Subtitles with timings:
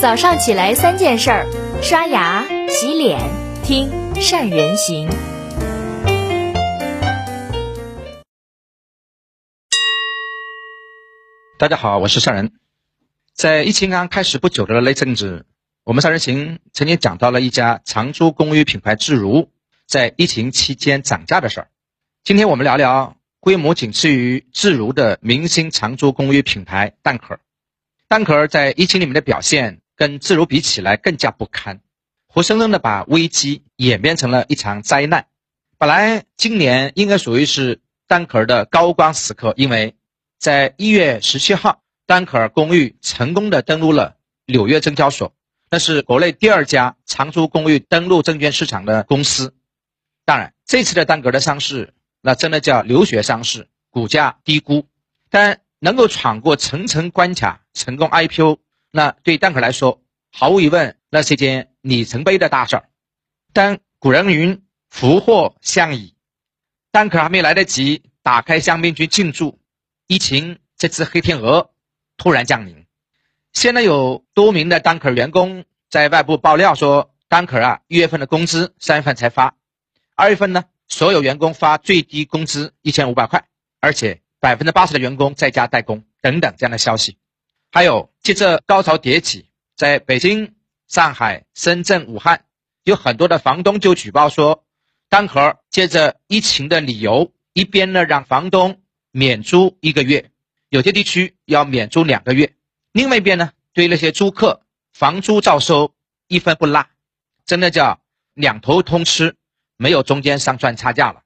[0.00, 3.18] 早上起来三件事儿：刷牙、洗脸、
[3.64, 5.08] 听善人行。
[11.58, 12.52] 大家好，我是善人。
[13.34, 15.44] 在疫情刚开始不久的那阵子，
[15.82, 19.50] 我们善人行曾经讲到了一家长租公寓品牌自如
[19.84, 21.68] 在疫情期间涨价的事儿。
[22.22, 27.40] 今天我们聊聊规模仅次于自如的明星长租公寓品牌蛋壳。
[28.06, 29.80] 蛋壳在疫情里面的表现。
[29.98, 31.80] 跟自如比起来更加不堪，
[32.28, 35.26] 活生生的把危机演变成了一场灾难。
[35.76, 39.96] 本来今年应该属于是蛋壳的高光时刻，因为
[40.38, 44.16] 在一月十七号，蛋壳公寓成功的登陆了
[44.46, 45.34] 纽约证交所，
[45.68, 49.52] 那是国内第二家长租公寓登陆证券市场的公司。
[50.24, 54.86] 当然，这次的蛋壳的上市，那真的叫留学上市，股价低估，
[55.28, 58.60] 但能够闯过层层关卡，成功 IPO。
[58.90, 62.88] 那对蛋壳来说，毫无疑问，那是一件里程碑的大事儿。
[63.52, 66.14] 但古人云“福祸相倚”，
[66.90, 69.60] 蛋壳还没来得及打开香槟去庆祝，
[70.06, 71.70] 疫情这只黑天鹅
[72.16, 72.86] 突然降临。
[73.52, 79.56] 现在有多名的蛋壳员工在外部爆料说，蛋壳啊，一月份的工资三月份才发，
[80.14, 83.46] 二月份呢，所有员工发最低工资一千五百块，
[83.80, 87.18] 而且百分之八十的员工在家代工等等这样的消息。
[87.70, 90.54] 还有，接着高潮迭起，在北京、
[90.86, 92.44] 上海、深圳、武汉，
[92.84, 94.64] 有很多的房东就举报说，
[95.10, 100.30] 单壳借着疫情的理由，一边呢让房东免租一个月，
[100.70, 102.54] 有些地区要免租两个月，
[102.92, 104.62] 另外一边呢对那些租客
[104.94, 105.92] 房租照收，
[106.26, 106.86] 一分不落，
[107.44, 108.00] 真的叫
[108.32, 109.36] 两头通吃，
[109.76, 111.22] 没有中间商赚差价了。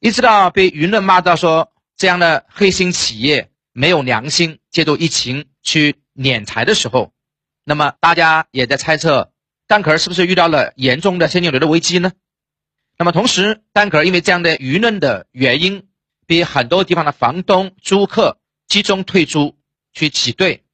[0.00, 5.46] 一直到被舆论骂到说这样的黑心企业没有良心，借助疫情。
[5.64, 7.12] 去敛财的时候，
[7.62, 9.32] 那么大家也在猜测，
[9.68, 12.10] 蛋壳是不是遇到了严重的现金流的危机呢？
[12.98, 15.86] 那么同时，蛋壳因为这样的舆论的原因，
[16.26, 19.56] 被很多地方的房东、租客集中退租
[19.92, 20.64] 去挤兑。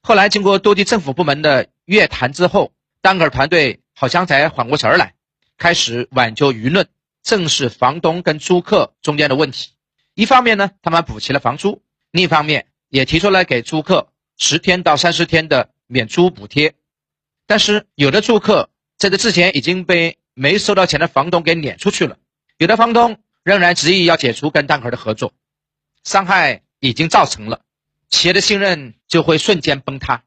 [0.00, 2.72] 后来经过多地政府部门的约谈之后，
[3.02, 5.14] 蛋壳团队好像才缓过神儿来，
[5.58, 6.88] 开始挽救舆论，
[7.22, 9.72] 正视房东跟租客中间的问题。
[10.14, 14.12] 一方面呢，他们补齐了房租；另一方面，也提出来给租客。
[14.40, 16.74] 十天到三十天的免租补贴，
[17.48, 22.18] 但是有的住客在这之前已经被没收到钱的房东给撵出去了，
[22.56, 25.32] 有的房东仍然执意要解除跟蛋壳的合作，
[26.04, 27.62] 伤害已经造成了，
[28.10, 30.22] 企业的信任就会瞬间崩塌。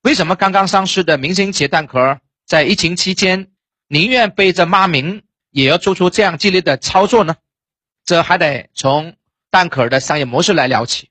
[0.00, 3.50] 为什么刚刚上市的明星企业蛋壳在疫情期间
[3.88, 7.36] 宁愿背着骂名也要做出这样激烈的操作呢？
[8.06, 9.16] 这还得从
[9.50, 11.10] 蛋壳的商业模式来聊起。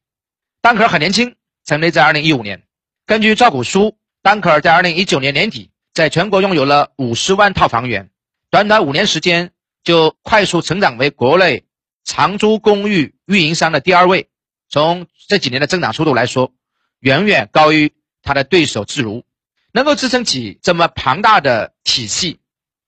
[0.62, 1.36] 蛋壳很年轻。
[1.66, 2.64] 成立在二零一五年，
[3.06, 8.10] 根据招股书，蛋壳在二零一九年年底在全国拥有了五十万套房源，
[8.50, 9.52] 短短五年时间
[9.84, 11.66] 就快速成长为国内
[12.06, 14.30] 长租公寓运营商的第二位。
[14.70, 16.54] 从这几年的增长速度来说，
[17.00, 17.92] 远远高于
[18.24, 19.26] 他的对手自如，
[19.74, 22.40] 能够支撑起这么庞大的体系，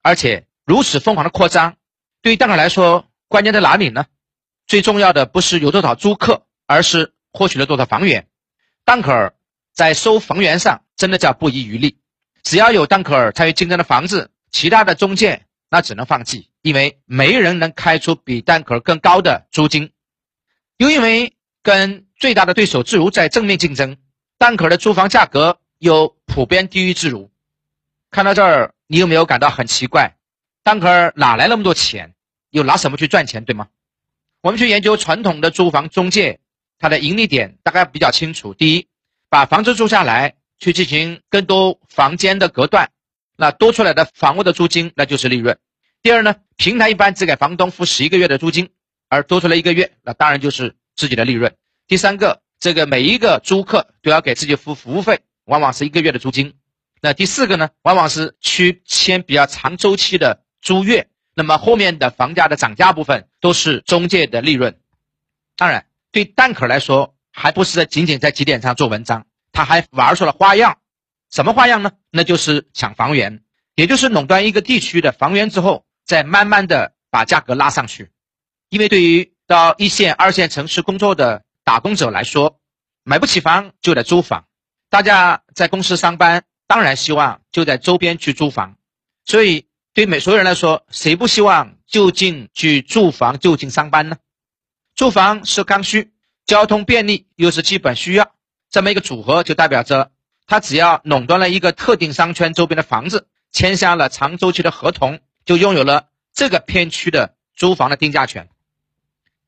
[0.01, 1.75] 而且如此疯狂的扩张，
[2.21, 4.05] 对于蛋壳来说，关键在哪里呢？
[4.69, 8.27] 最重要的不是有多少租客，而是获取了多少房源。
[8.85, 9.33] 蛋壳儿
[9.73, 11.97] 在收房源上真的叫不遗余力，
[12.43, 19.91] 只要有蛋壳儿参与竞争的房子，其他的中介那只能放弃，因为没人能开出比蛋壳儿更高的租金。
[20.77, 23.97] 又因为跟最大的对手自如在正面竞争，
[24.37, 27.31] 蛋壳儿的租房价格又普遍低于自如。
[28.11, 30.15] 看到这儿，你有没有感到很奇怪？
[30.63, 32.13] 蛋壳儿哪来那么多钱？
[32.51, 33.43] 又拿什么去赚钱？
[33.45, 33.67] 对吗？
[34.41, 36.39] 我们去研究传统的租房中介。
[36.81, 38.53] 它的盈利点大概比较清楚。
[38.53, 38.87] 第一，
[39.29, 42.89] 把房子租下来去进行更多房间的隔断，
[43.35, 45.57] 那多出来的房屋的租金那就是利润。
[46.01, 48.69] 第二呢，平台一般只给房东付十一个月的租金，
[49.09, 51.53] 而多出来一个月，那当然就是自己的利润。
[51.85, 56.53] 第三个，这个每一个租客都要给自己付服务费，往往是一个月的租金。
[57.01, 61.09] 那第四个呢，往往是去签比较长周期的租约，
[61.39, 64.77] 那么后面的房价的涨价部分都是中介的利润。
[65.55, 65.85] 当然。
[66.11, 70.79] 对蛋壳来说，还不是仅仅在几点上做文章，他还玩出了花样。
[71.29, 71.91] 什么花样呢？
[72.09, 73.43] 那就是抢房源，
[73.75, 78.09] 也就是垄断一个地区的房源之后，再慢慢的把价格拉上去。
[78.69, 82.59] 因为对于到一线、二线城市工作的打工者来说，
[83.03, 84.47] 买不起房就得租房。
[84.89, 88.77] 大家在公司上班，当然希望就在周边去租房。
[89.25, 94.17] 所以对每所有人来说，谁不希望就近去住房、就近上班呢？
[94.95, 96.13] 住房是刚需，
[96.45, 98.31] 交通便利又是基本需要，
[98.69, 100.11] 这么一个组合就代表着
[100.45, 108.47] 他只要垄断了一个特定商圈周边的房子，签下了长周期的合同，就拥有了这个片区的租房的定价权。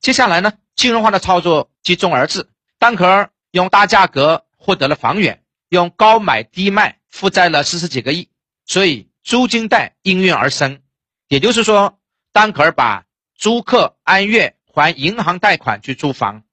[0.00, 2.48] 接下来呢，金融化的操作集中而至，
[2.78, 8.28] 蛋壳用大价格获得了房源，用高买低卖负债了四十几个亿，
[8.66, 10.80] 所以租金贷应运而生。
[11.28, 11.98] 也就是说，
[12.32, 13.04] 蛋壳把
[13.34, 16.44] 租客按月还银行贷款去租房，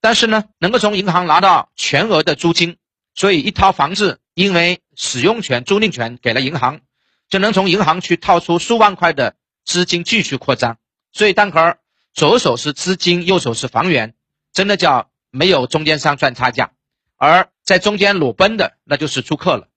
[0.00, 2.76] 但是呢，能够从银行拿到全额的租金，
[3.14, 6.80] 所以一套房子因为使用权、租赁权给了银行，
[7.28, 10.78] 就能从银行去套出数万块的资金继续扩张。
[11.12, 11.78] 所以蛋壳
[12.14, 14.14] 左手是资金，右手是房源，
[14.52, 16.72] 真的叫没有中间商赚差价，
[17.16, 19.68] 而在中间裸奔的那就是租客了。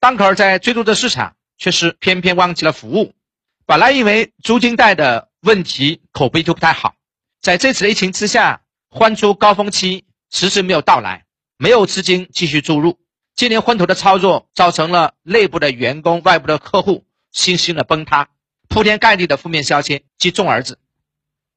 [0.00, 3.14] 蛋壳在追逐的市场，却是偏偏忘记了服务。
[3.66, 6.96] 本来因为租金贷的问题口碑就不太好，
[7.40, 11.24] 在这次的疫情之下，换租高峰期迟迟没有到来，
[11.58, 12.98] 没有资金继续注入，
[13.36, 18.30] 接连昏头的操作造成了内部的员工、外部的客户信心的崩塌，
[18.68, 20.78] 铺天盖地的负面消息接踵而至。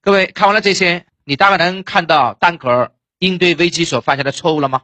[0.03, 4.83] 各位看完了这些，你大概能看到蛋壳应对危机所犯下的错误了吗？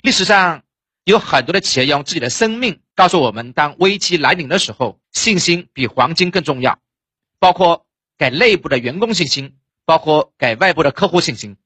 [0.00, 0.62] 历史上
[1.10, 6.78] 有很多的企业用自己的生命告诉我们，当危机来临的时候，信心比黄金更重要。
[7.38, 7.86] 包括
[8.18, 11.56] 给内部的员工信心，包括给外部的客户信心。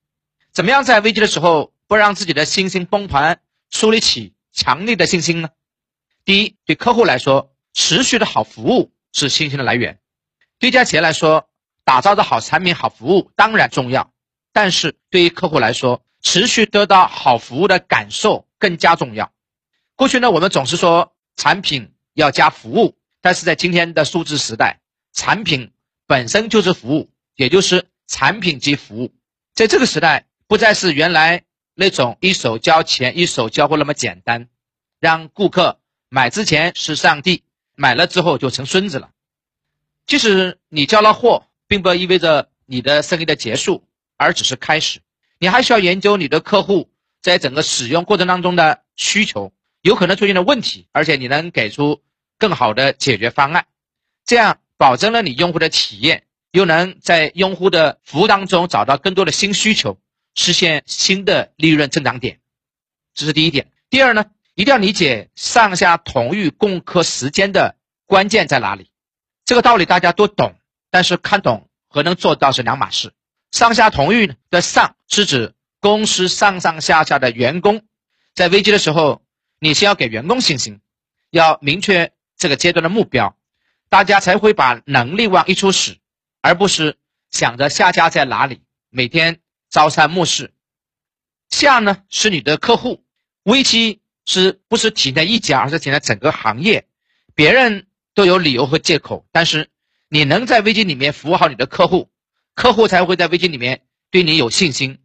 [0.52, 5.49] 怎么样在危机的时候不让自己的信心崩盘，树立起强烈的信心呢？
[6.25, 9.96] 第一，对客户来说，持续的好服务是信心的来源；
[10.58, 11.49] 对一家企业来说，
[11.85, 14.12] 打造的好产品、好服务当然重要，
[14.52, 19.33] 但是对于客户来说，持续得到好服务的感受更加重要。
[19.96, 24.81] 过去呢，我们总是说产品要加服务，但是在今天的数字时代，
[25.12, 25.73] 产品
[26.06, 29.12] 本身就是服务，也就是产品及服务。
[29.55, 31.44] 在这个时代，不再是原来
[31.75, 34.49] 那种一手交钱一手交货那么简单，
[35.00, 37.44] 让顾客买之前是上帝，
[37.75, 39.11] 买了之后就成孙子了。
[40.06, 41.46] 即使你交了货。
[41.67, 43.82] 并不意味着你的生意的结束，
[44.19, 45.00] 而只是开始。
[45.38, 46.91] 你还需要研究你的客户
[47.23, 49.50] 在整个使用过程当中的需求，
[49.84, 52.00] 有可能出现的问题，而且你能给出
[52.38, 53.66] 更好的解决方案，
[54.25, 59.98] 这样保证了你用户的体验，又能在用户的服务当中找到更多的新需求，
[60.34, 62.40] 实现新的利润增长点。
[63.14, 63.70] 这是第一点。
[63.90, 67.76] 第二呢，一定要理解上下同欲共克时间的
[68.06, 68.90] 关键在哪里。
[69.44, 70.56] 这个道理大家都懂。
[70.90, 73.14] 但是看懂和能做到是两码事。
[73.50, 77.82] 上下同欲的上是指公司上上下下的员工，
[78.32, 79.20] 在危机的时候，
[79.64, 80.82] 你先要给员工信心，
[81.31, 83.34] 要明确这个阶段的目标，
[83.88, 85.96] 大家才会把能力往一处使，
[86.43, 86.99] 而不是
[87.31, 89.40] 想着下家在哪里，每天
[89.70, 90.52] 朝三暮四。
[91.49, 93.06] 下呢是你的客户，
[93.44, 96.87] 危机是不是体在一家，而是体在整个行业，
[97.34, 99.70] 别人都有理由和借口，但是。
[100.10, 102.08] 你能在危机里面服务好你的客户，
[102.55, 103.82] 客户才会在危机里面
[104.12, 105.00] 对你有信心。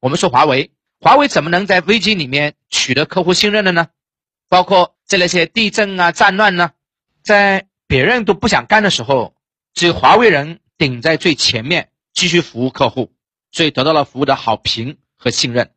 [0.00, 3.88] 我们说华为，华为怎么能在危机里面取得客户信任的呢？
[4.48, 6.72] 包括在那些地震啊、战乱呢，
[7.22, 9.34] 在别人都不想干的时候，
[9.74, 13.12] 只有华为人顶在最前面，继续服务客户，
[13.52, 15.70] 所以得到了服务的好评和信任。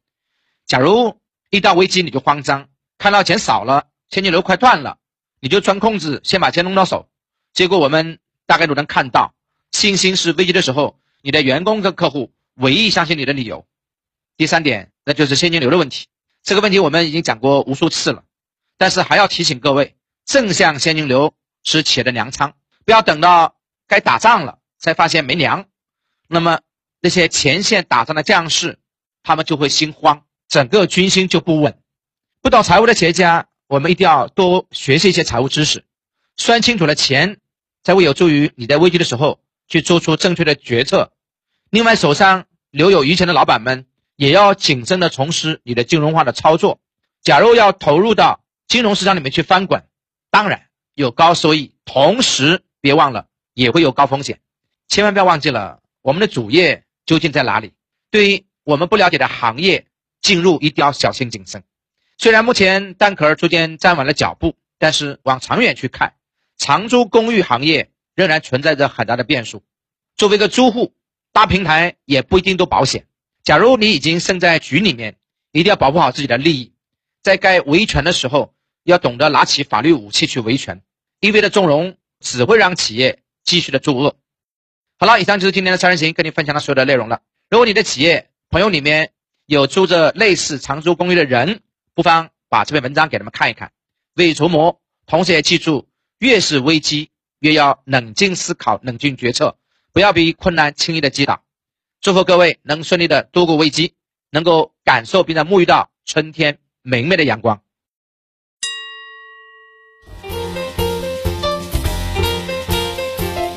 [0.65, 1.19] 假如
[1.49, 4.97] 一到危机你就慌张，看到钱少了，现金流快断了，
[5.39, 7.09] 你就钻空子先把钱弄到手，
[7.53, 8.19] 结果我们。
[8.47, 9.33] 大概都能看到，
[9.71, 13.65] 信心是危机的时候，你的员工跟客户唯一相信你的理由。
[14.41, 16.07] 第三点，那就是现金流的问题。
[16.41, 18.23] 这个问题我们已经讲过无数次了，
[18.75, 19.95] 但是还要提醒各位，
[20.25, 23.55] 正向现金流是企业的粮仓，不要等到
[23.87, 25.65] 该打仗了才发现没粮，
[26.27, 26.61] 那么
[27.01, 28.79] 那些前线打仗的将士，
[29.21, 31.77] 他们就会心慌，整个军心就不稳。
[32.41, 35.85] 不懂财务的企业家，我们一定要多学习一些财务知识，
[36.35, 37.37] 算清楚了钱。
[37.83, 41.11] 才会有助于你在危机的时候去做出正确的决策。
[41.69, 43.87] 另外，手上留有余钱的老板们
[44.21, 46.79] 也要谨慎的从事你的金融化的操作。
[47.23, 49.83] 假如要投入到金融市场里面去翻滚，
[50.29, 53.25] 当然有高收益，同时别忘了
[53.55, 54.39] 也会有高风险。
[54.87, 57.73] 千万不要忘记了我们的主业究竟在哪里。
[58.11, 59.87] 对于我们不了解的行业，
[60.21, 61.63] 进入一定要小心谨慎。
[62.19, 66.13] 虽然目前蛋壳逐渐站稳了脚步，但是往长远去看。
[66.59, 69.63] 长租公寓行业仍然存在着很大的变数。
[70.15, 70.93] 作为一个租户，
[71.33, 73.07] 大平台也不一定都保险。
[73.51, 75.17] 假如你已经身在局里面，
[75.51, 76.71] 一定要保护好自己的利益，
[77.21, 78.53] 在该维权的时候，
[78.85, 80.81] 要懂得拿起法律武器去维权。
[81.19, 84.15] 一味的纵容只会让企业继续的作恶。
[84.97, 87.23] 好了，以上就是今天的三人行跟你分享的所有的内容了。
[87.49, 89.11] 如果你的企业朋友里面
[89.47, 91.59] 有租着类似长租公寓的人，
[91.93, 93.73] 不妨把这篇文章给他们看一看，
[94.15, 94.79] 未雨绸缪。
[95.07, 95.89] 同时也记住，
[96.19, 99.57] 越是危机，越要冷静思考、冷静决策，
[99.91, 101.43] 不要被困难轻易的击倒。
[102.01, 103.93] 祝福各位能顺利的度过危机，
[104.31, 107.61] 能够感受并在沐浴到春天明媚的阳光。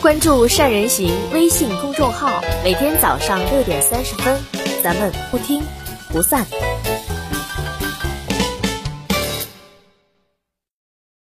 [0.03, 4.39] 关注善人行微信公众号，每天早上六点三十分，
[4.83, 5.63] 咱们不听
[6.11, 6.47] 不散。